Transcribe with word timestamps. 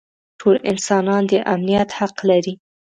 ټول 0.39 0.55
انسانان 0.71 1.21
د 1.31 1.33
امنیت 1.53 1.89
حق 1.97 2.15
لري. 2.29 2.53